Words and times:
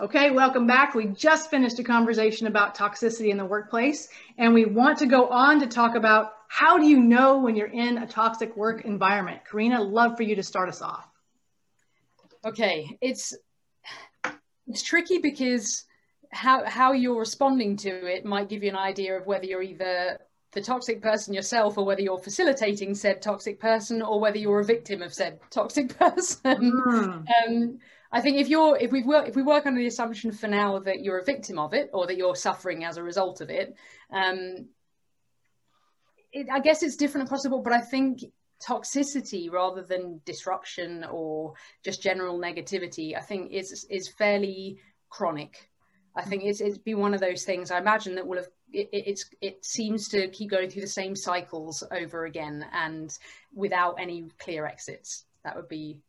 Okay, 0.00 0.30
welcome 0.30 0.64
back. 0.64 0.94
We 0.94 1.06
just 1.06 1.50
finished 1.50 1.80
a 1.80 1.82
conversation 1.82 2.46
about 2.46 2.76
toxicity 2.76 3.30
in 3.30 3.36
the 3.36 3.44
workplace, 3.44 4.08
and 4.36 4.54
we 4.54 4.64
want 4.64 4.98
to 4.98 5.06
go 5.06 5.26
on 5.26 5.58
to 5.58 5.66
talk 5.66 5.96
about 5.96 6.34
how 6.46 6.78
do 6.78 6.86
you 6.86 6.98
know 6.98 7.38
when 7.38 7.56
you're 7.56 7.66
in 7.66 7.98
a 7.98 8.06
toxic 8.06 8.56
work 8.56 8.84
environment? 8.84 9.40
Karina, 9.44 9.82
love 9.82 10.16
for 10.16 10.22
you 10.22 10.36
to 10.36 10.42
start 10.44 10.68
us 10.68 10.82
off. 10.82 11.04
Okay, 12.44 12.96
it's 13.00 13.36
it's 14.68 14.84
tricky 14.84 15.18
because 15.18 15.84
how 16.30 16.64
how 16.64 16.92
you're 16.92 17.18
responding 17.18 17.76
to 17.78 17.90
it 17.90 18.24
might 18.24 18.48
give 18.48 18.62
you 18.62 18.68
an 18.68 18.76
idea 18.76 19.18
of 19.18 19.26
whether 19.26 19.46
you're 19.46 19.62
either 19.62 20.20
the 20.52 20.60
toxic 20.60 21.02
person 21.02 21.34
yourself 21.34 21.76
or 21.76 21.84
whether 21.84 22.02
you're 22.02 22.18
facilitating 22.18 22.94
said 22.94 23.20
toxic 23.20 23.58
person 23.58 24.00
or 24.00 24.20
whether 24.20 24.38
you're 24.38 24.60
a 24.60 24.64
victim 24.64 25.02
of 25.02 25.12
said 25.12 25.40
toxic 25.50 25.88
person. 25.98 26.40
Mm. 26.86 27.26
Um, 27.48 27.78
I 28.10 28.20
think 28.20 28.38
if 28.38 28.48
you're 28.48 28.76
if 28.76 28.90
we 28.90 29.02
work 29.02 29.28
if 29.28 29.36
we 29.36 29.42
work 29.42 29.66
under 29.66 29.80
the 29.80 29.86
assumption 29.86 30.32
for 30.32 30.48
now 30.48 30.78
that 30.78 31.00
you're 31.00 31.18
a 31.18 31.24
victim 31.24 31.58
of 31.58 31.74
it 31.74 31.90
or 31.92 32.06
that 32.06 32.16
you're 32.16 32.34
suffering 32.34 32.84
as 32.84 32.96
a 32.96 33.02
result 33.02 33.40
of 33.40 33.50
it, 33.50 33.74
um, 34.10 34.68
it 36.32 36.48
I 36.50 36.60
guess 36.60 36.82
it's 36.82 36.96
different 36.96 37.26
across 37.26 37.42
the 37.42 37.50
board. 37.50 37.64
But 37.64 37.74
I 37.74 37.80
think 37.80 38.24
toxicity 38.66 39.52
rather 39.52 39.82
than 39.82 40.20
disruption 40.24 41.04
or 41.10 41.54
just 41.84 42.02
general 42.02 42.38
negativity, 42.38 43.16
I 43.16 43.20
think 43.20 43.52
is 43.52 43.84
is 43.90 44.08
fairly 44.08 44.78
chronic. 45.10 45.68
I 46.16 46.22
think 46.22 46.44
it's 46.44 46.62
it's 46.62 46.78
been 46.78 46.98
one 46.98 47.14
of 47.14 47.20
those 47.20 47.44
things. 47.44 47.70
I 47.70 47.78
imagine 47.78 48.14
that 48.14 48.26
will 48.26 48.38
have 48.38 48.48
it, 48.72 48.88
it's 48.92 49.28
it 49.42 49.64
seems 49.64 50.08
to 50.08 50.28
keep 50.28 50.50
going 50.50 50.70
through 50.70 50.82
the 50.82 50.88
same 50.88 51.14
cycles 51.14 51.84
over 51.90 52.24
again 52.24 52.64
and 52.72 53.16
without 53.54 53.96
any 54.00 54.28
clear 54.38 54.66
exits. 54.66 55.24
That 55.44 55.56
would 55.56 55.68
be 55.68 56.00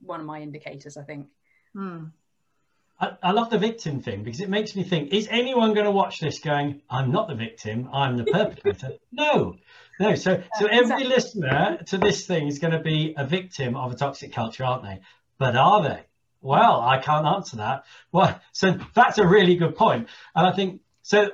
one 0.00 0.20
of 0.20 0.26
my 0.26 0.40
indicators, 0.40 0.96
I 0.96 1.02
think. 1.02 1.28
Hmm. 1.74 2.04
I, 3.00 3.16
I, 3.22 3.30
love 3.32 3.50
the 3.50 3.58
victim 3.58 4.00
thing 4.00 4.22
because 4.22 4.40
it 4.40 4.48
makes 4.48 4.76
me 4.76 4.84
think: 4.84 5.12
Is 5.12 5.26
anyone 5.28 5.74
going 5.74 5.86
to 5.86 5.90
watch 5.90 6.20
this 6.20 6.38
going? 6.38 6.82
I'm 6.88 7.10
not 7.10 7.28
the 7.28 7.34
victim. 7.34 7.88
I'm 7.92 8.16
the 8.16 8.24
perpetrator. 8.24 8.92
no, 9.12 9.56
no. 9.98 10.14
So, 10.14 10.42
so 10.58 10.66
every 10.66 10.78
exactly. 10.78 11.08
listener 11.08 11.78
to 11.86 11.98
this 11.98 12.26
thing 12.26 12.46
is 12.46 12.60
going 12.60 12.72
to 12.72 12.78
be 12.78 13.14
a 13.16 13.26
victim 13.26 13.76
of 13.76 13.92
a 13.92 13.96
toxic 13.96 14.32
culture, 14.32 14.64
aren't 14.64 14.84
they? 14.84 15.00
But 15.38 15.56
are 15.56 15.82
they? 15.82 16.04
Well, 16.40 16.80
I 16.80 16.98
can't 16.98 17.26
answer 17.26 17.56
that. 17.56 17.84
Well, 18.12 18.40
so 18.52 18.78
that's 18.94 19.18
a 19.18 19.26
really 19.26 19.56
good 19.56 19.74
point, 19.74 20.08
and 20.36 20.46
I 20.46 20.52
think 20.52 20.80
so. 21.02 21.30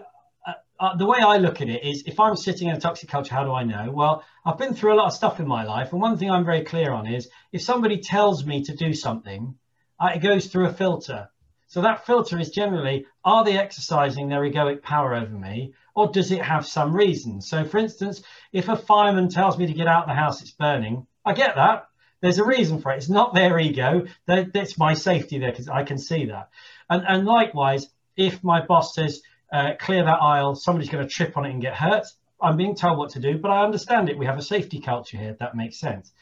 Uh, 0.47 0.52
uh, 0.78 0.97
the 0.97 1.04
way 1.04 1.19
I 1.19 1.36
look 1.36 1.60
at 1.60 1.69
it 1.69 1.84
is, 1.84 2.04
if 2.06 2.19
I'm 2.19 2.36
sitting 2.36 2.69
in 2.69 2.77
a 2.77 2.80
toxic 2.80 3.10
culture, 3.10 3.34
how 3.34 3.44
do 3.44 3.52
I 3.52 3.64
know? 3.64 3.92
Well, 3.92 4.25
I've 4.47 4.56
been 4.56 4.72
through 4.72 4.94
a 4.94 4.97
lot 4.97 5.08
of 5.08 5.12
stuff 5.12 5.38
in 5.38 5.47
my 5.47 5.64
life, 5.64 5.92
and 5.92 6.00
one 6.00 6.16
thing 6.16 6.30
I'm 6.30 6.47
very 6.47 6.64
clear 6.64 6.92
on 6.92 7.06
is, 7.06 7.28
if 7.52 7.60
somebody 7.60 7.98
tells 7.98 8.47
me 8.47 8.64
to 8.64 8.75
do 8.75 8.94
something 8.94 9.56
uh, 10.00 10.12
it 10.14 10.20
goes 10.20 10.46
through 10.46 10.66
a 10.66 10.72
filter. 10.72 11.28
So 11.66 11.82
that 11.82 12.04
filter 12.04 12.38
is 12.40 12.50
generally, 12.50 13.06
are 13.24 13.44
they 13.44 13.56
exercising 13.56 14.28
their 14.28 14.40
egoic 14.40 14.82
power 14.82 15.14
over 15.14 15.32
me 15.32 15.74
or 15.94 16.08
does 16.08 16.32
it 16.32 16.42
have 16.42 16.66
some 16.66 16.96
reason? 16.96 17.40
So 17.40 17.64
for 17.64 17.78
instance, 17.78 18.22
if 18.52 18.68
a 18.68 18.76
fireman 18.76 19.28
tells 19.28 19.56
me 19.56 19.66
to 19.66 19.72
get 19.72 19.86
out 19.86 20.02
of 20.02 20.08
the 20.08 20.14
house, 20.14 20.42
it's 20.42 20.50
burning, 20.50 21.06
I 21.24 21.34
get 21.34 21.54
that. 21.54 21.86
There's 22.20 22.38
a 22.38 22.44
reason 22.44 22.80
for 22.80 22.90
it. 22.90 22.96
It's 22.96 23.08
not 23.08 23.34
their 23.34 23.58
ego. 23.58 24.06
That's 24.26 24.78
my 24.78 24.94
safety 24.94 25.38
there 25.38 25.52
because 25.52 25.68
I 25.68 25.84
can 25.84 25.98
see 25.98 26.26
that. 26.26 26.48
And, 26.88 27.04
and 27.06 27.24
likewise, 27.24 27.86
if 28.16 28.42
my 28.42 28.66
boss 28.66 28.94
says, 28.94 29.22
uh, 29.52 29.72
clear 29.78 30.04
that 30.04 30.22
aisle, 30.22 30.56
somebody's 30.56 30.90
going 30.90 31.06
to 31.06 31.12
trip 31.12 31.36
on 31.36 31.44
it 31.44 31.50
and 31.50 31.62
get 31.62 31.74
hurt, 31.74 32.06
I'm 32.42 32.56
being 32.56 32.74
told 32.74 32.98
what 32.98 33.10
to 33.10 33.20
do, 33.20 33.38
but 33.38 33.50
I 33.50 33.64
understand 33.64 34.08
it. 34.08 34.18
We 34.18 34.26
have 34.26 34.38
a 34.38 34.42
safety 34.42 34.80
culture 34.80 35.18
here. 35.18 35.36
That 35.38 35.54
makes 35.54 35.78
sense. 35.78 36.12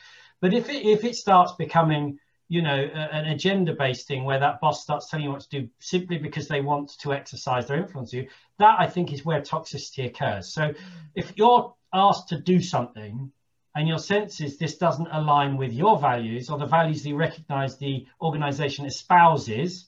But 0.41 0.53
if 0.53 0.69
it, 0.69 0.85
if 0.85 1.05
it 1.05 1.17
starts 1.17 1.53
becoming 1.53 2.19
you 2.49 2.63
know, 2.63 2.77
an 2.77 3.27
agenda 3.27 3.75
based 3.75 4.07
thing 4.07 4.25
where 4.25 4.41
that 4.41 4.61
boss 4.61 4.83
starts 4.83 5.11
telling 5.11 5.25
you 5.25 5.31
what 5.31 5.43
to 5.43 5.61
do 5.61 5.69
simply 5.81 6.17
because 6.17 6.49
they 6.49 6.63
want 6.63 6.99
to 7.01 7.13
exercise 7.13 7.67
their 7.67 7.77
influence 7.77 8.13
you, 8.13 8.27
that 8.59 8.77
I 8.79 8.87
think 8.87 9.13
is 9.13 9.25
where 9.25 9.43
toxicity 9.43 10.07
occurs. 10.07 10.49
So 10.49 10.73
if 11.15 11.33
you're 11.37 11.75
asked 11.93 12.29
to 12.31 12.41
do 12.41 12.61
something 12.61 13.31
and 13.75 13.87
your 13.87 13.99
sense 13.99 14.41
is 14.41 14.57
this 14.57 14.79
doesn't 14.79 15.09
align 15.13 15.59
with 15.59 15.73
your 15.73 15.99
values 15.99 16.49
or 16.49 16.59
the 16.59 16.67
values 16.67 17.03
that 17.03 17.11
you 17.11 17.17
recognize 17.17 17.77
the 17.77 18.07
organization 18.21 18.87
espouses, 18.87 19.87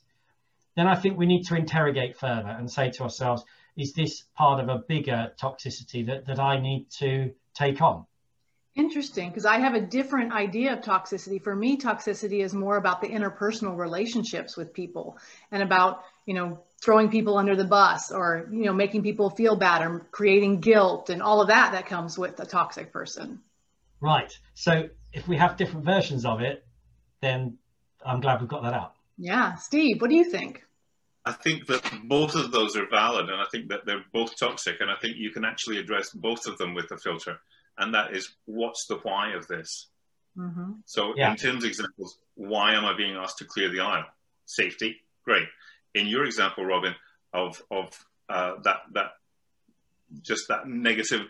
then 0.77 0.87
I 0.87 0.97
think 0.97 1.19
we 1.19 1.27
need 1.27 1.47
to 1.47 1.57
interrogate 1.57 2.19
further 2.19 2.49
and 2.49 2.71
say 2.71 2.91
to 2.91 3.05
ourselves, 3.05 3.43
is 3.77 3.95
this 3.95 4.25
part 4.37 4.61
of 4.61 4.69
a 4.69 4.79
bigger 4.87 5.33
toxicity 5.41 6.07
that, 6.07 6.27
that 6.27 6.39
I 6.39 6.61
need 6.61 6.91
to 6.99 7.33
take 7.55 7.81
on? 7.81 8.05
Interesting, 8.81 9.29
because 9.29 9.45
I 9.45 9.59
have 9.59 9.75
a 9.75 9.81
different 9.83 10.33
idea 10.33 10.73
of 10.73 10.81
toxicity. 10.81 11.43
For 11.43 11.55
me, 11.55 11.77
toxicity 11.77 12.43
is 12.43 12.55
more 12.55 12.79
about 12.79 13.03
the 13.03 13.09
interpersonal 13.09 13.77
relationships 13.77 14.57
with 14.57 14.73
people 14.73 15.19
and 15.53 15.63
about, 15.63 16.03
you 16.25 16.33
know, 16.33 16.61
throwing 16.83 17.11
people 17.11 17.37
under 17.37 17.55
the 17.55 17.67
bus 17.67 18.11
or, 18.11 18.49
you 18.51 18.65
know, 18.65 18.73
making 18.73 19.03
people 19.03 19.29
feel 19.29 19.55
bad 19.55 19.83
or 19.83 20.07
creating 20.11 20.61
guilt 20.61 21.11
and 21.11 21.21
all 21.21 21.43
of 21.43 21.49
that 21.49 21.73
that 21.73 21.89
comes 21.89 22.19
with 22.19 22.41
a 22.41 22.47
toxic 22.47 22.91
person. 22.91 23.41
Right. 24.01 24.33
So 24.55 24.89
if 25.13 25.29
we 25.29 25.37
have 25.37 25.59
different 25.59 25.85
versions 25.85 26.25
of 26.25 26.41
it, 26.41 26.65
then 27.21 27.59
I'm 28.03 28.23
glad 28.23 28.41
we've 28.41 28.49
got 28.49 28.63
that 28.63 28.73
out. 28.73 28.95
Yeah. 29.19 29.57
Steve, 29.57 30.01
what 30.01 30.09
do 30.09 30.17
you 30.17 30.25
think? 30.25 30.65
I 31.27 31.33
think 31.33 31.67
that 31.67 31.83
both 32.05 32.35
of 32.35 32.51
those 32.51 32.79
are 32.79 32.89
valid 32.89 33.29
and 33.29 33.43
I 33.43 33.45
think 33.53 33.69
that 33.69 33.85
they're 33.85 34.07
both 34.11 34.39
toxic 34.39 34.81
and 34.81 34.91
I 34.91 34.95
think 35.03 35.19
you 35.19 35.33
can 35.33 35.45
actually 35.45 35.77
address 35.77 36.09
both 36.15 36.47
of 36.47 36.57
them 36.57 36.73
with 36.73 36.91
a 36.93 36.97
filter 36.97 37.41
and 37.79 37.95
that 37.95 38.15
is 38.15 38.31
what's 38.47 38.87
the 38.87 38.97
why 38.97 39.33
of 39.33 39.47
this? 39.47 39.89
Mm-hmm. 40.37 40.73
So, 40.85 41.15
yeah. 41.17 41.31
in 41.31 41.37
Tim's 41.37 41.65
of 41.65 41.69
examples, 41.69 42.19
why 42.35 42.75
am 42.75 42.85
I 42.85 42.97
being 42.97 43.17
asked 43.17 43.39
to 43.39 43.45
clear 43.45 43.69
the 43.69 43.81
aisle? 43.81 44.07
Safety, 44.47 44.97
great. 45.25 45.47
In 45.95 46.07
your 46.07 46.25
example, 46.25 46.65
Robin, 46.65 46.95
of 47.33 47.63
of 47.71 47.89
uh, 48.29 48.55
that 48.65 48.77
that 48.95 49.13
just 50.23 50.49
that 50.49 50.67
negative 50.67 51.23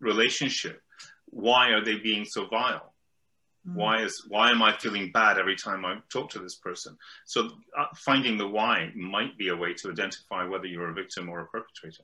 relationship, 0.00 0.80
why 1.26 1.68
are 1.68 1.84
they 1.84 1.96
being 1.96 2.24
so 2.24 2.46
vile? 2.46 2.92
Mm-hmm. 3.66 3.78
Why 3.78 4.02
is 4.02 4.24
why 4.28 4.50
am 4.50 4.62
I 4.62 4.76
feeling 4.76 5.12
bad 5.12 5.38
every 5.38 5.56
time 5.56 5.84
I 5.84 5.98
talk 6.12 6.30
to 6.30 6.40
this 6.40 6.56
person? 6.56 6.96
So, 7.26 7.48
uh, 7.78 7.86
finding 7.96 8.36
the 8.36 8.48
why 8.48 8.90
might 8.94 9.38
be 9.38 9.48
a 9.48 9.56
way 9.56 9.74
to 9.74 9.90
identify 9.90 10.44
whether 10.44 10.66
you're 10.66 10.90
a 10.90 10.94
victim 10.94 11.28
or 11.28 11.40
a 11.40 11.46
perpetrator. 11.46 12.02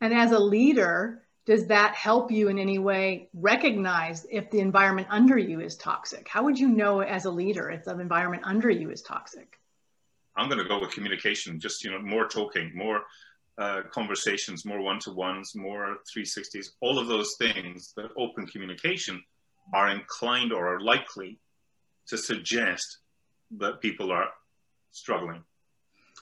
And 0.00 0.14
as 0.14 0.32
a 0.32 0.38
leader, 0.38 1.22
does 1.46 1.66
that 1.66 1.94
help 1.94 2.30
you 2.30 2.48
in 2.48 2.58
any 2.58 2.78
way 2.78 3.28
recognize 3.32 4.26
if 4.30 4.50
the 4.50 4.60
environment 4.60 5.08
under 5.10 5.38
you 5.38 5.60
is 5.60 5.76
toxic? 5.76 6.28
How 6.28 6.44
would 6.44 6.58
you 6.58 6.68
know 6.68 7.00
as 7.00 7.24
a 7.24 7.30
leader 7.30 7.70
if 7.70 7.84
the 7.84 7.98
environment 7.98 8.42
under 8.44 8.70
you 8.70 8.90
is 8.90 9.02
toxic? 9.02 9.58
I'm 10.36 10.48
going 10.48 10.62
to 10.62 10.68
go 10.68 10.80
with 10.80 10.92
communication, 10.92 11.58
just, 11.58 11.82
you 11.82 11.90
know, 11.90 12.00
more 12.00 12.26
talking, 12.28 12.72
more 12.74 13.02
uh, 13.58 13.82
conversations, 13.90 14.64
more 14.64 14.80
one-to-ones, 14.80 15.54
more 15.54 15.98
360s, 16.16 16.66
all 16.80 16.98
of 16.98 17.08
those 17.08 17.34
things 17.38 17.92
that 17.96 18.10
open 18.16 18.46
communication 18.46 19.22
are 19.74 19.88
inclined 19.88 20.52
or 20.52 20.76
are 20.76 20.80
likely 20.80 21.38
to 22.06 22.16
suggest 22.16 22.98
that 23.58 23.80
people 23.80 24.12
are 24.12 24.28
struggling. 24.92 25.42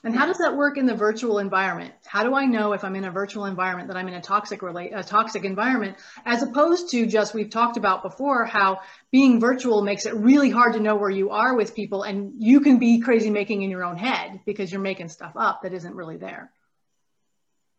And 0.03 0.15
how 0.15 0.25
does 0.25 0.37
that 0.37 0.55
work 0.55 0.77
in 0.77 0.85
the 0.85 0.95
virtual 0.95 1.39
environment? 1.39 1.93
How 2.05 2.23
do 2.23 2.33
I 2.33 2.45
know 2.45 2.71
if 2.71 2.83
I'm 2.83 2.95
in 2.95 3.03
a 3.03 3.11
virtual 3.11 3.45
environment 3.45 3.89
that 3.89 3.97
I'm 3.97 4.07
in 4.07 4.13
a 4.13 4.21
toxic 4.21 4.61
relate 4.61 4.91
a 4.93 5.03
toxic 5.03 5.43
environment, 5.43 5.97
as 6.25 6.41
opposed 6.41 6.91
to 6.91 7.05
just 7.05 7.33
we've 7.33 7.49
talked 7.49 7.75
about 7.75 8.01
before 8.01 8.45
how 8.45 8.79
being 9.11 9.39
virtual 9.39 9.81
makes 9.81 10.05
it 10.05 10.13
really 10.13 10.49
hard 10.49 10.73
to 10.73 10.79
know 10.79 10.95
where 10.95 11.09
you 11.09 11.31
are 11.31 11.55
with 11.55 11.75
people, 11.75 12.03
and 12.03 12.33
you 12.37 12.61
can 12.61 12.79
be 12.79 12.99
crazy 12.99 13.29
making 13.29 13.61
in 13.61 13.69
your 13.69 13.83
own 13.83 13.97
head 13.97 14.39
because 14.45 14.71
you're 14.71 14.81
making 14.81 15.09
stuff 15.09 15.33
up 15.35 15.63
that 15.63 15.73
isn't 15.73 15.95
really 15.95 16.17
there. 16.17 16.51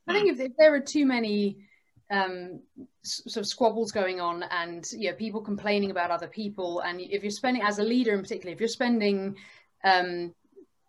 I 0.06 0.12
think 0.12 0.32
if, 0.32 0.40
if 0.40 0.52
there 0.58 0.74
are 0.74 0.80
too 0.80 1.06
many 1.06 1.68
um, 2.10 2.60
sort 3.02 3.44
of 3.44 3.46
squabbles 3.46 3.92
going 3.92 4.20
on 4.20 4.42
and 4.42 4.84
you 4.92 5.10
know, 5.10 5.16
people 5.16 5.40
complaining 5.40 5.90
about 5.90 6.10
other 6.10 6.26
people, 6.26 6.80
and 6.80 7.00
if 7.00 7.22
you're 7.22 7.30
spending 7.30 7.62
as 7.62 7.78
a 7.78 7.82
leader 7.82 8.12
in 8.12 8.20
particular, 8.20 8.52
if 8.52 8.60
you're 8.60 8.68
spending 8.68 9.36
um, 9.84 10.34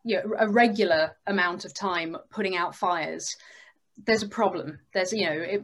you 0.03 0.17
know, 0.17 0.35
a 0.37 0.49
regular 0.49 1.15
amount 1.27 1.65
of 1.65 1.73
time 1.73 2.17
putting 2.29 2.55
out 2.55 2.75
fires, 2.75 3.35
there's 4.05 4.23
a 4.23 4.27
problem. 4.27 4.79
There's, 4.93 5.13
you 5.13 5.25
know, 5.25 5.33
it, 5.33 5.63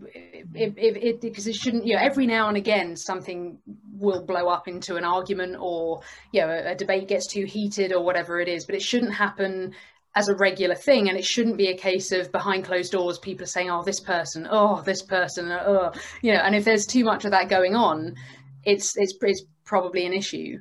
it, 0.53 0.73
it, 0.77 1.03
it, 1.03 1.21
because 1.21 1.47
it 1.47 1.55
shouldn't, 1.55 1.85
you 1.85 1.95
know, 1.95 2.01
every 2.01 2.27
now 2.27 2.47
and 2.47 2.57
again 2.57 2.95
something 2.95 3.59
will 3.91 4.25
blow 4.25 4.47
up 4.47 4.67
into 4.67 4.95
an 4.95 5.03
argument 5.03 5.55
or, 5.59 6.01
you 6.31 6.41
know, 6.41 6.49
a, 6.49 6.71
a 6.71 6.75
debate 6.75 7.07
gets 7.07 7.27
too 7.27 7.45
heated 7.45 7.93
or 7.93 8.03
whatever 8.03 8.39
it 8.39 8.47
is, 8.47 8.65
but 8.65 8.75
it 8.75 8.81
shouldn't 8.81 9.13
happen 9.13 9.73
as 10.17 10.29
a 10.29 10.35
regular 10.35 10.73
thing 10.73 11.09
and 11.09 11.17
it 11.17 11.23
shouldn't 11.23 11.57
be 11.57 11.67
a 11.67 11.77
case 11.77 12.11
of 12.11 12.31
behind 12.31 12.65
closed 12.65 12.91
doors 12.91 13.19
people 13.19 13.43
are 13.43 13.47
saying 13.47 13.69
oh 13.69 13.83
this 13.83 13.99
person 13.99 14.47
oh 14.49 14.81
this 14.81 15.03
person 15.03 15.51
oh 15.51 15.91
you 16.23 16.33
know 16.33 16.39
and 16.39 16.55
if 16.55 16.65
there's 16.65 16.87
too 16.87 17.03
much 17.03 17.23
of 17.23 17.29
that 17.31 17.49
going 17.49 17.75
on 17.75 18.15
it's 18.63 18.97
it's, 18.97 19.13
it's 19.21 19.43
probably 19.63 20.07
an 20.07 20.13
issue 20.13 20.59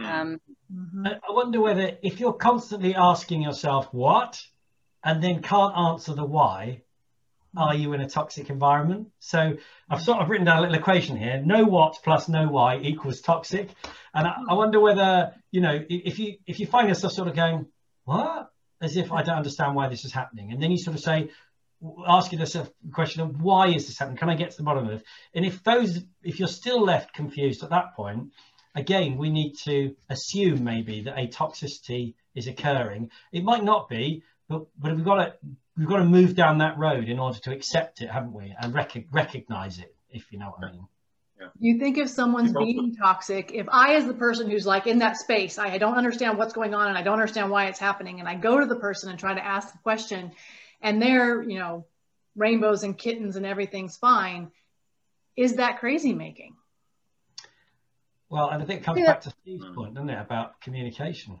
mm. 0.00 0.04
um, 0.04 0.40
Mm-hmm. 0.72 1.06
I 1.06 1.32
wonder 1.32 1.60
whether 1.60 1.96
if 2.02 2.20
you're 2.20 2.32
constantly 2.32 2.94
asking 2.94 3.42
yourself 3.42 3.92
what 3.92 4.42
and 5.04 5.22
then 5.22 5.42
can't 5.42 5.76
answer 5.76 6.14
the 6.14 6.24
why, 6.24 6.82
mm-hmm. 7.54 7.58
are 7.58 7.74
you 7.74 7.92
in 7.92 8.00
a 8.00 8.08
toxic 8.08 8.50
environment? 8.50 9.08
So 9.20 9.38
I've 9.38 9.56
mm-hmm. 9.56 9.98
sort 10.04 10.22
of 10.22 10.28
written 10.28 10.46
down 10.46 10.58
a 10.58 10.60
little 10.62 10.76
equation 10.76 11.16
here. 11.16 11.42
no 11.44 11.64
what 11.64 11.98
plus 12.02 12.28
no 12.28 12.48
why 12.48 12.78
equals 12.78 13.20
toxic. 13.20 13.70
And 14.14 14.26
I, 14.26 14.30
I 14.30 14.34
mm-hmm. 14.34 14.56
wonder 14.56 14.80
whether, 14.80 15.34
you 15.50 15.60
know, 15.60 15.84
if 15.88 16.18
you 16.18 16.36
if 16.46 16.60
you 16.60 16.66
find 16.66 16.88
yourself 16.88 17.12
sort 17.12 17.28
of 17.28 17.36
going, 17.36 17.66
what? 18.04 18.50
as 18.80 18.96
if 18.96 19.12
I 19.12 19.22
don't 19.22 19.36
understand 19.36 19.74
why 19.74 19.88
this 19.88 20.04
is 20.04 20.12
happening. 20.12 20.52
And 20.52 20.62
then 20.62 20.70
you 20.70 20.78
sort 20.78 20.96
of 20.96 21.02
say, 21.02 21.30
asking 22.06 22.40
yourself 22.40 22.70
the 22.84 22.92
question 22.92 23.22
of 23.22 23.40
why 23.40 23.68
is 23.68 23.86
this 23.86 23.98
happening? 23.98 24.18
Can 24.18 24.30
I 24.30 24.34
get 24.34 24.50
to 24.50 24.56
the 24.56 24.62
bottom 24.62 24.86
of 24.86 24.92
it? 24.94 25.04
And 25.34 25.44
if 25.44 25.62
those, 25.62 26.02
if 26.22 26.38
you're 26.38 26.48
still 26.48 26.82
left 26.82 27.14
confused 27.14 27.62
at 27.62 27.70
that 27.70 27.94
point, 27.94 28.32
again, 28.76 29.16
we 29.16 29.30
need 29.30 29.54
to 29.64 29.96
assume 30.08 30.62
maybe 30.62 31.00
that 31.02 31.18
a 31.18 31.26
toxicity 31.26 32.14
is 32.34 32.46
occurring. 32.46 33.10
It 33.32 33.42
might 33.42 33.64
not 33.64 33.88
be, 33.88 34.22
but 34.48 34.66
but 34.78 34.94
we've 34.94 35.04
got 35.04 35.16
to 35.16 35.34
we've 35.76 35.88
got 35.88 35.98
to 35.98 36.04
move 36.04 36.36
down 36.36 36.58
that 36.58 36.78
road 36.78 37.08
in 37.08 37.18
order 37.18 37.38
to 37.40 37.52
accept 37.52 38.02
it, 38.02 38.10
haven't 38.10 38.32
we? 38.32 38.54
And 38.60 38.74
rec- 38.74 39.06
recognize 39.10 39.78
it, 39.78 39.94
if 40.10 40.30
you 40.30 40.38
know 40.38 40.54
what 40.56 40.68
I 40.68 40.72
mean. 40.72 40.86
Yeah. 41.40 41.48
You 41.58 41.78
think 41.78 41.98
if 41.98 42.08
someone's 42.08 42.52
being 42.52 42.96
toxic, 42.96 43.52
if 43.52 43.66
I, 43.70 43.96
as 43.96 44.06
the 44.06 44.14
person 44.14 44.50
who's 44.50 44.66
like 44.66 44.86
in 44.86 45.00
that 45.00 45.18
space, 45.18 45.58
I, 45.58 45.72
I 45.72 45.78
don't 45.78 45.96
understand 45.96 46.38
what's 46.38 46.54
going 46.54 46.72
on 46.72 46.88
and 46.88 46.96
I 46.96 47.02
don't 47.02 47.14
understand 47.14 47.50
why 47.50 47.66
it's 47.66 47.78
happening, 47.78 48.20
and 48.20 48.28
I 48.28 48.36
go 48.36 48.60
to 48.60 48.66
the 48.66 48.76
person 48.76 49.10
and 49.10 49.18
try 49.18 49.34
to 49.34 49.44
ask 49.44 49.70
the 49.72 49.78
question, 49.78 50.32
and 50.80 51.00
they're, 51.00 51.42
you 51.42 51.58
know, 51.58 51.84
rainbows 52.36 52.84
and 52.84 52.96
kittens 52.96 53.36
and 53.36 53.44
everything's 53.44 53.96
fine, 53.96 54.50
is 55.36 55.56
that 55.56 55.78
crazy 55.78 56.14
making? 56.14 56.54
Well, 58.28 58.50
and 58.50 58.62
I 58.62 58.66
think 58.66 58.80
it 58.80 58.84
comes 58.84 58.98
yeah. 58.98 59.06
back 59.06 59.20
to 59.22 59.30
Steve's 59.42 59.66
point, 59.74 59.94
doesn't 59.94 60.10
it, 60.10 60.20
about 60.20 60.60
communication. 60.60 61.38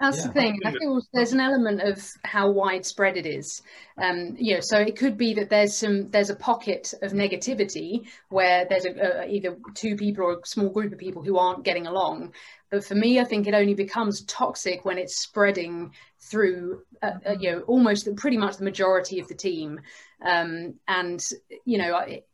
That's 0.00 0.18
yeah. 0.18 0.26
the 0.28 0.32
thing. 0.32 0.60
I 0.64 0.72
feel 0.72 1.02
there's 1.12 1.34
an 1.34 1.40
element 1.40 1.82
of 1.82 2.02
how 2.24 2.50
widespread 2.50 3.18
it 3.18 3.26
is. 3.26 3.60
Um, 3.98 4.34
you 4.38 4.54
know, 4.54 4.60
so 4.62 4.78
it 4.78 4.96
could 4.96 5.18
be 5.18 5.34
that 5.34 5.50
there's 5.50 5.76
some 5.76 6.10
there's 6.10 6.30
a 6.30 6.36
pocket 6.36 6.94
of 7.02 7.12
negativity 7.12 8.08
where 8.30 8.64
there's 8.64 8.86
a, 8.86 9.24
a, 9.24 9.28
either 9.28 9.58
two 9.74 9.96
people 9.96 10.24
or 10.24 10.32
a 10.32 10.46
small 10.46 10.70
group 10.70 10.92
of 10.92 10.98
people 10.98 11.22
who 11.22 11.36
aren't 11.36 11.64
getting 11.64 11.86
along. 11.86 12.32
But 12.70 12.82
for 12.82 12.94
me, 12.94 13.20
I 13.20 13.24
think 13.24 13.46
it 13.46 13.52
only 13.52 13.74
becomes 13.74 14.24
toxic 14.24 14.86
when 14.86 14.96
it's 14.96 15.20
spreading 15.20 15.92
through, 16.18 16.82
uh, 17.02 17.18
uh, 17.26 17.36
you 17.38 17.52
know, 17.52 17.60
almost 17.62 18.08
pretty 18.16 18.38
much 18.38 18.56
the 18.56 18.64
majority 18.64 19.20
of 19.20 19.28
the 19.28 19.34
team. 19.34 19.80
Um, 20.24 20.76
and 20.88 21.22
you 21.66 21.76
know, 21.76 21.98
it, 21.98 22.26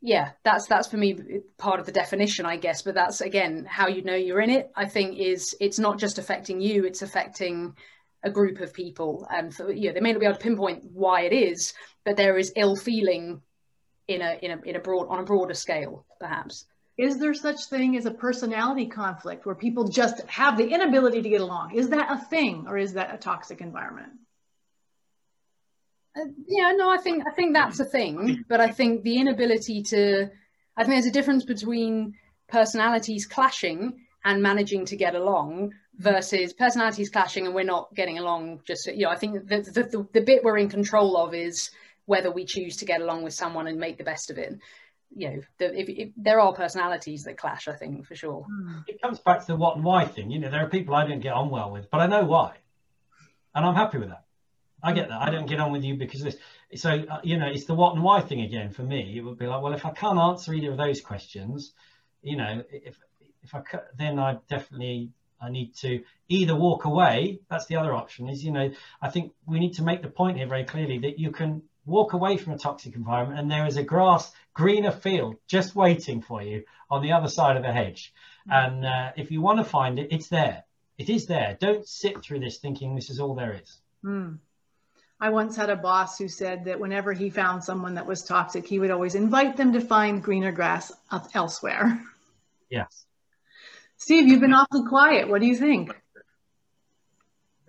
yeah 0.00 0.30
that's 0.44 0.66
that's 0.66 0.88
for 0.88 0.96
me 0.96 1.16
part 1.56 1.80
of 1.80 1.86
the 1.86 1.92
definition 1.92 2.44
i 2.44 2.56
guess 2.56 2.82
but 2.82 2.94
that's 2.94 3.20
again 3.20 3.66
how 3.68 3.88
you 3.88 4.02
know 4.02 4.14
you're 4.14 4.40
in 4.40 4.50
it 4.50 4.70
i 4.76 4.84
think 4.84 5.18
is 5.18 5.56
it's 5.60 5.78
not 5.78 5.98
just 5.98 6.18
affecting 6.18 6.60
you 6.60 6.84
it's 6.84 7.02
affecting 7.02 7.74
a 8.26 8.30
group 8.30 8.60
of 8.60 8.74
people. 8.74 9.26
And 9.30 9.54
for 9.54 9.72
you 9.72 9.88
know 9.88 9.94
they 9.94 10.00
may 10.00 10.12
not 10.12 10.20
be 10.20 10.26
able 10.26 10.36
to 10.36 10.42
pinpoint 10.42 10.84
why 10.92 11.22
it 11.22 11.32
is 11.32 11.72
but 12.04 12.16
there 12.16 12.36
is 12.36 12.52
ill 12.56 12.76
feeling 12.76 13.40
in 14.08 14.20
a 14.20 14.38
in 14.42 14.50
a 14.50 14.60
in 14.68 14.76
a 14.76 14.80
broad 14.80 15.08
on 15.08 15.20
a 15.20 15.24
broader 15.24 15.54
scale 15.54 16.04
perhaps. 16.20 16.66
Is 16.98 17.18
there 17.18 17.34
such 17.34 17.66
thing 17.66 17.96
as 17.96 18.06
a 18.06 18.10
personality 18.10 18.86
conflict 18.86 19.44
where 19.44 19.54
people 19.54 19.88
just 19.88 20.20
have 20.28 20.56
the 20.56 20.68
inability 20.68 21.20
to 21.20 21.28
get 21.28 21.42
along? 21.42 21.74
Is 21.74 21.90
that 21.90 22.10
a 22.10 22.24
thing 22.24 22.64
or 22.66 22.78
is 22.78 22.94
that 22.94 23.14
a 23.14 23.18
toxic 23.18 23.60
environment 23.60 24.12
uh, 26.16 26.24
yeah, 26.46 26.72
no, 26.72 26.88
I 26.88 26.98
think 26.98 27.24
I 27.26 27.30
think 27.32 27.54
that's 27.54 27.80
a 27.80 27.84
thing, 27.84 28.44
but 28.48 28.60
I 28.60 28.70
think 28.70 29.02
the 29.02 29.18
inability 29.18 29.82
to, 29.90 30.30
I 30.76 30.82
think 30.82 30.94
there's 30.94 31.06
a 31.06 31.10
difference 31.10 31.44
between 31.44 32.14
personalities 32.48 33.26
clashing 33.26 34.00
and 34.24 34.42
managing 34.42 34.86
to 34.86 34.96
get 34.96 35.14
along 35.14 35.72
versus 35.98 36.52
personalities 36.52 37.10
clashing 37.10 37.46
and 37.46 37.54
we're 37.54 37.64
not 37.64 37.94
getting 37.94 38.18
along. 38.18 38.60
Just 38.66 38.86
you 38.86 39.04
know, 39.04 39.10
I 39.10 39.16
think 39.16 39.46
the 39.48 39.60
the, 39.60 39.82
the, 39.82 40.08
the 40.12 40.20
bit 40.22 40.42
we're 40.42 40.58
in 40.58 40.68
control 40.68 41.16
of 41.16 41.34
is 41.34 41.70
whether 42.06 42.30
we 42.30 42.44
choose 42.44 42.76
to 42.78 42.84
get 42.84 43.00
along 43.00 43.22
with 43.22 43.34
someone 43.34 43.66
and 43.66 43.78
make 43.78 43.98
the 43.98 44.04
best 44.04 44.30
of 44.30 44.38
it. 44.38 44.58
You 45.14 45.30
know, 45.30 45.40
the, 45.58 45.78
if, 45.78 45.88
if, 45.88 46.08
there 46.16 46.40
are 46.40 46.52
personalities 46.52 47.24
that 47.24 47.38
clash, 47.38 47.68
I 47.68 47.74
think 47.74 48.06
for 48.06 48.14
sure. 48.14 48.44
Hmm. 48.44 48.78
It 48.86 49.00
comes 49.00 49.18
back 49.18 49.40
to 49.40 49.46
the 49.46 49.56
what 49.56 49.76
and 49.76 49.84
why 49.84 50.04
thing. 50.04 50.30
You 50.30 50.38
know, 50.40 50.50
there 50.50 50.64
are 50.64 50.68
people 50.68 50.94
I 50.94 51.06
don't 51.06 51.20
get 51.20 51.32
on 51.32 51.50
well 51.50 51.70
with, 51.70 51.90
but 51.90 52.00
I 52.00 52.06
know 52.06 52.24
why, 52.24 52.56
and 53.54 53.64
I'm 53.66 53.74
happy 53.74 53.98
with 53.98 54.08
that. 54.08 54.25
I 54.86 54.92
get 54.92 55.08
that. 55.08 55.20
I 55.20 55.30
don't 55.30 55.46
get 55.46 55.58
on 55.58 55.72
with 55.72 55.82
you 55.82 55.96
because 55.96 56.22
this. 56.22 56.36
So 56.76 56.90
uh, 56.90 57.20
you 57.24 57.38
know, 57.38 57.48
it's 57.48 57.64
the 57.64 57.74
what 57.74 57.94
and 57.94 58.04
why 58.04 58.20
thing 58.20 58.40
again 58.42 58.70
for 58.70 58.82
me. 58.82 59.18
It 59.18 59.22
would 59.22 59.36
be 59.36 59.46
like, 59.46 59.60
well, 59.60 59.72
if 59.72 59.84
I 59.84 59.90
can't 59.90 60.18
answer 60.18 60.54
either 60.54 60.70
of 60.70 60.76
those 60.76 61.00
questions, 61.00 61.72
you 62.22 62.36
know, 62.36 62.62
if 62.70 62.96
if 63.42 63.54
I 63.54 63.62
then 63.98 64.20
I 64.20 64.38
definitely 64.48 65.10
I 65.40 65.50
need 65.50 65.74
to 65.76 66.04
either 66.28 66.54
walk 66.54 66.84
away. 66.84 67.40
That's 67.50 67.66
the 67.66 67.76
other 67.76 67.92
option. 67.92 68.28
Is 68.28 68.44
you 68.44 68.52
know, 68.52 68.70
I 69.02 69.10
think 69.10 69.32
we 69.44 69.58
need 69.58 69.74
to 69.74 69.82
make 69.82 70.02
the 70.02 70.08
point 70.08 70.36
here 70.36 70.46
very 70.46 70.64
clearly 70.64 70.98
that 71.00 71.18
you 71.18 71.32
can 71.32 71.62
walk 71.84 72.12
away 72.12 72.36
from 72.36 72.52
a 72.52 72.58
toxic 72.58 72.94
environment 72.94 73.38
and 73.38 73.50
there 73.50 73.66
is 73.66 73.76
a 73.76 73.82
grass 73.82 74.32
greener 74.54 74.90
field 74.90 75.36
just 75.46 75.74
waiting 75.74 76.20
for 76.20 76.42
you 76.42 76.64
on 76.90 77.02
the 77.02 77.12
other 77.12 77.28
side 77.28 77.56
of 77.56 77.62
the 77.62 77.72
hedge. 77.72 78.12
Mm. 78.48 78.66
And 78.66 78.86
uh, 78.86 79.12
if 79.16 79.30
you 79.30 79.40
want 79.40 79.58
to 79.58 79.64
find 79.64 79.98
it, 79.98 80.08
it's 80.12 80.28
there. 80.28 80.64
It 80.98 81.10
is 81.10 81.26
there. 81.26 81.56
Don't 81.60 81.86
sit 81.86 82.22
through 82.22 82.40
this 82.40 82.58
thinking 82.58 82.94
this 82.94 83.10
is 83.10 83.20
all 83.20 83.34
there 83.34 83.60
is. 83.62 83.78
Mm. 84.04 84.38
I 85.18 85.30
once 85.30 85.56
had 85.56 85.70
a 85.70 85.76
boss 85.76 86.18
who 86.18 86.28
said 86.28 86.66
that 86.66 86.78
whenever 86.78 87.12
he 87.12 87.30
found 87.30 87.64
someone 87.64 87.94
that 87.94 88.06
was 88.06 88.22
toxic, 88.22 88.66
he 88.66 88.78
would 88.78 88.90
always 88.90 89.14
invite 89.14 89.56
them 89.56 89.72
to 89.72 89.80
find 89.80 90.22
greener 90.22 90.52
grass 90.52 90.92
up 91.10 91.28
elsewhere. 91.34 92.02
Yes. 92.68 93.06
Steve, 93.96 94.28
you've 94.28 94.40
been 94.40 94.52
awfully 94.52 94.86
quiet. 94.88 95.28
What 95.28 95.40
do 95.40 95.46
you 95.46 95.56
think? 95.56 95.88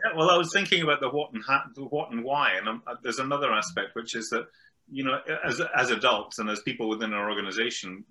Yeah, 0.04 0.18
well, 0.18 0.30
I 0.30 0.38
was 0.38 0.52
thinking 0.54 0.84
about 0.84 1.00
the 1.00 1.10
what 1.10 1.32
and 1.34 1.44
the 1.76 1.84
what 1.84 2.12
and 2.12 2.24
why, 2.24 2.54
and 2.58 2.68
um, 2.68 2.84
there's 3.02 3.20
another 3.20 3.52
aspect 3.52 3.96
which 3.96 4.16
is 4.16 4.28
that 4.30 4.48
you 4.90 5.04
know, 5.04 5.20
as 5.44 5.62
as 5.76 5.90
adults 5.90 6.40
and 6.40 6.50
as 6.50 6.62
people 6.62 6.88
within 6.88 7.14
our 7.14 7.30
organization, 7.30 8.04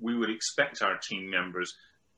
we 0.00 0.16
would 0.16 0.30
expect 0.30 0.82
our 0.82 0.98
team 0.98 1.30
members 1.30 1.74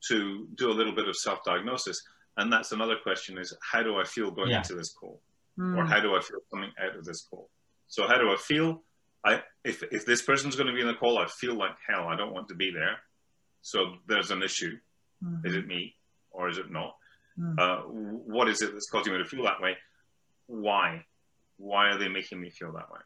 to 0.09 0.47
do 0.55 0.69
a 0.69 0.73
little 0.73 0.93
bit 0.93 1.07
of 1.07 1.15
self-diagnosis, 1.15 2.01
and 2.37 2.51
that's 2.51 2.71
another 2.71 2.95
question: 3.01 3.37
is 3.37 3.55
how 3.61 3.83
do 3.83 3.97
I 3.97 4.05
feel 4.05 4.31
going 4.31 4.51
yeah. 4.51 4.59
into 4.59 4.75
this 4.75 4.93
call? 4.93 5.21
Mm. 5.57 5.77
or 5.77 5.85
how 5.85 5.99
do 5.99 6.15
I 6.15 6.21
feel 6.21 6.39
coming 6.51 6.71
out 6.83 6.95
of 6.95 7.05
this 7.05 7.23
call? 7.29 7.49
So 7.87 8.07
how 8.07 8.17
do 8.17 8.31
I 8.31 8.35
feel? 8.35 8.83
I 9.25 9.41
if 9.63 9.83
if 9.91 10.05
this 10.05 10.21
person's 10.21 10.55
going 10.55 10.67
to 10.67 10.73
be 10.73 10.81
in 10.81 10.87
the 10.87 10.93
call, 10.93 11.17
I 11.17 11.27
feel 11.27 11.55
like 11.55 11.75
hell. 11.87 12.07
I 12.07 12.15
don't 12.15 12.33
want 12.33 12.47
to 12.49 12.55
be 12.55 12.71
there. 12.71 12.97
So 13.61 13.95
there's 14.07 14.31
an 14.31 14.43
issue. 14.43 14.77
Mm. 15.23 15.45
Is 15.45 15.55
it 15.55 15.67
me 15.67 15.95
or 16.31 16.49
is 16.49 16.57
it 16.57 16.71
not? 16.71 16.95
Mm. 17.39 17.59
Uh, 17.59 17.81
what 17.81 18.47
is 18.49 18.61
it 18.61 18.73
that's 18.73 18.89
causing 18.89 19.13
me 19.13 19.19
to 19.19 19.25
feel 19.25 19.43
that 19.43 19.61
way? 19.61 19.77
Why? 20.47 21.03
Why 21.57 21.89
are 21.89 21.97
they 21.97 22.07
making 22.07 22.39
me 22.39 22.49
feel 22.49 22.71
that 22.73 22.91
way? 22.91 22.99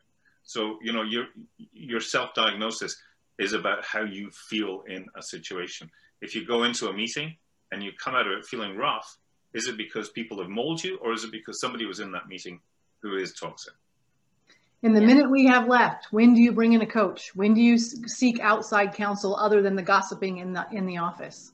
So 0.44 0.78
you 0.82 0.94
know 0.94 1.04
your 1.04 1.26
your 1.72 2.00
self 2.00 2.34
diagnosis 2.34 2.96
is 3.40 3.54
about 3.54 3.84
how 3.84 4.04
you 4.04 4.30
feel 4.50 4.84
in 4.88 5.06
a 5.16 5.22
situation. 5.22 5.90
If 6.22 6.36
you 6.36 6.46
go 6.46 6.64
into 6.64 6.88
a 6.90 6.94
meeting 6.94 7.36
and 7.72 7.82
you 7.82 7.92
come 8.04 8.16
out 8.16 8.28
of 8.28 8.38
it 8.38 8.46
feeling 8.46 8.76
rough, 8.76 9.18
is 9.54 9.68
it 9.68 9.78
because 9.78 10.10
people 10.10 10.40
have 10.40 10.50
molded 10.50 10.84
you, 10.84 10.98
or 10.98 11.14
is 11.14 11.24
it 11.24 11.32
because 11.32 11.60
somebody 11.60 11.86
was 11.86 12.00
in 12.00 12.12
that 12.14 12.28
meeting 12.28 12.60
who 13.02 13.16
is 13.18 13.34
toxic? 13.34 13.74
In 14.84 14.94
the 14.94 15.02
yeah. 15.02 15.08
minute 15.08 15.30
we 15.30 15.46
have 15.46 15.68
left, 15.68 16.08
when 16.12 16.34
do 16.34 16.42
you 16.42 16.52
bring 16.52 16.74
in 16.74 16.82
a 16.82 16.88
coach? 16.88 17.36
When 17.36 17.54
do 17.54 17.62
you 17.62 17.78
seek 17.78 18.40
outside 18.40 18.94
counsel 18.94 19.36
other 19.36 19.62
than 19.62 19.76
the 19.76 19.84
gossiping 19.84 20.38
in 20.38 20.54
the 20.54 20.66
in 20.72 20.86
the 20.86 20.98
office? 20.98 21.52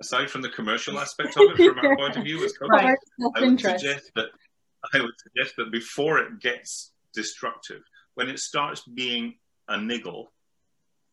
Aside 0.00 0.30
from 0.30 0.42
the 0.42 0.50
commercial 0.50 0.98
aspect 0.98 1.36
of 1.38 1.44
it, 1.48 1.56
from 1.56 1.78
our 1.78 1.96
point 1.96 2.16
of 2.16 2.24
view 2.24 2.44
as 2.44 2.52
coaches, 2.58 2.70
right. 2.70 2.98
I 3.34 3.40
would 3.40 3.60
suggest 3.60 4.10
that 4.14 4.26
I 4.92 5.00
would 5.00 5.14
suggest 5.18 5.56
that 5.56 5.72
before 5.72 6.18
it 6.18 6.38
gets 6.40 6.92
destructive, 7.14 7.82
when 8.14 8.28
it 8.28 8.38
starts 8.38 8.82
being 8.82 9.36
a 9.68 9.80
niggle, 9.80 10.32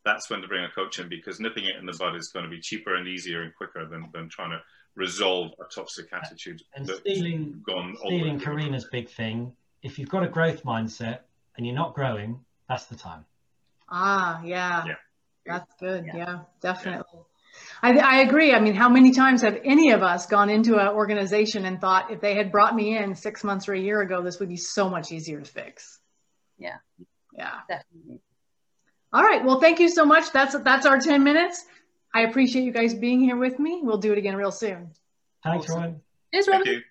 that's 0.04 0.28
when 0.30 0.42
to 0.42 0.48
bring 0.48 0.64
a 0.64 0.70
coach 0.70 0.98
in 0.98 1.08
because 1.08 1.40
nipping 1.40 1.64
it 1.64 1.76
in 1.76 1.86
the 1.86 1.96
bud 1.98 2.14
is 2.14 2.28
going 2.28 2.44
to 2.44 2.50
be 2.50 2.60
cheaper 2.60 2.94
and 2.94 3.08
easier 3.08 3.42
and 3.42 3.54
quicker 3.54 3.86
than, 3.86 4.08
than 4.12 4.28
trying 4.28 4.50
to 4.50 4.60
resolve 4.94 5.52
a 5.60 5.64
toxic 5.74 6.06
attitude. 6.12 6.62
And 6.74 6.88
stealing, 6.88 7.62
gone 7.66 7.96
stealing 8.04 8.38
Karina's 8.38 8.86
big 8.90 9.08
thing. 9.08 9.52
If 9.82 9.98
you've 9.98 10.08
got 10.08 10.22
a 10.22 10.28
growth 10.28 10.62
mindset 10.64 11.20
and 11.56 11.66
you're 11.66 11.74
not 11.74 11.94
growing, 11.94 12.40
that's 12.68 12.84
the 12.86 12.96
time. 12.96 13.24
Ah, 13.88 14.42
yeah. 14.42 14.84
yeah. 14.86 14.94
That's 15.46 15.72
good. 15.78 16.06
Yeah, 16.06 16.16
yeah 16.16 16.38
definitely. 16.60 17.04
Yeah. 17.12 17.20
I, 17.82 17.98
I, 17.98 18.20
agree. 18.22 18.52
I 18.52 18.60
mean, 18.60 18.74
how 18.74 18.88
many 18.88 19.12
times 19.12 19.42
have 19.42 19.60
any 19.64 19.92
of 19.92 20.02
us 20.02 20.26
gone 20.26 20.50
into 20.50 20.78
an 20.78 20.88
organization 20.88 21.64
and 21.64 21.80
thought 21.80 22.10
if 22.10 22.20
they 22.20 22.34
had 22.34 22.50
brought 22.50 22.74
me 22.74 22.96
in 22.96 23.14
six 23.14 23.44
months 23.44 23.68
or 23.68 23.74
a 23.74 23.78
year 23.78 24.00
ago, 24.00 24.22
this 24.22 24.40
would 24.40 24.48
be 24.48 24.56
so 24.56 24.90
much 24.90 25.12
easier 25.12 25.40
to 25.40 25.46
fix? 25.46 26.00
Yeah. 26.58 26.78
Yeah. 27.36 27.60
Definitely. 27.68 28.20
All 29.14 29.22
right. 29.22 29.44
Well, 29.44 29.60
thank 29.60 29.78
you 29.78 29.88
so 29.88 30.04
much. 30.04 30.32
That's 30.32 30.58
that's 30.58 30.86
our 30.86 30.98
10 30.98 31.22
minutes. 31.22 31.64
I 32.12 32.22
appreciate 32.22 32.64
you 32.64 32.72
guys 32.72 32.94
being 32.94 33.20
here 33.20 33.36
with 33.36 33.60
me. 33.60 33.80
We'll 33.80 33.98
do 33.98 34.10
it 34.10 34.18
again 34.18 34.34
real 34.34 34.50
soon. 34.50 34.90
Thanks, 35.44 35.68
Ryan. 35.68 36.00
Cheers, 36.32 36.48
Robin. 36.48 36.84